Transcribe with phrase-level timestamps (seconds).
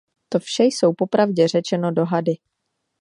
[0.29, 2.31] To vše jsou po pravdě řečeno dohady.